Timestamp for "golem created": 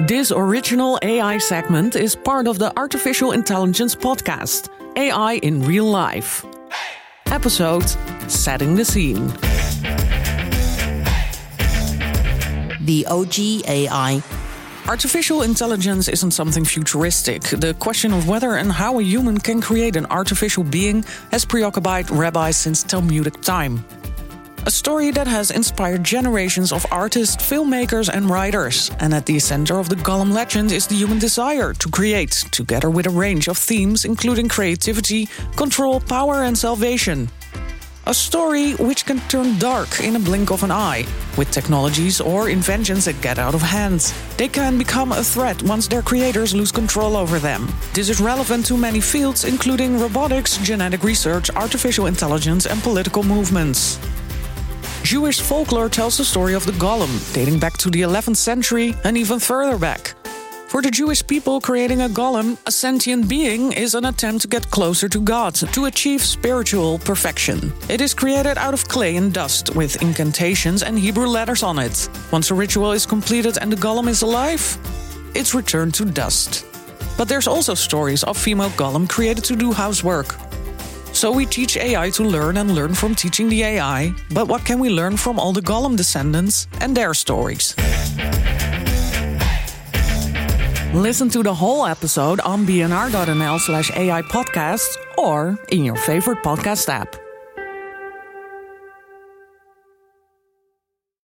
78.70-79.44